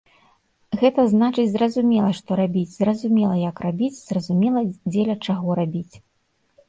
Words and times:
Гэта 0.83 1.03
значыць 1.13 1.45
зразумела 1.55 2.09
што 2.19 2.31
рабіць, 2.41 2.73
зразумела 2.79 3.35
як 3.43 3.57
рабіць, 3.67 4.01
зразумела 4.07 4.67
дзеля 4.91 5.15
чаго 5.31 5.49
рабіць. 5.61 5.95